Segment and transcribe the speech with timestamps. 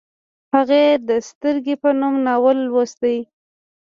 [0.53, 2.99] هغې د سترګې په نوم ناول لوست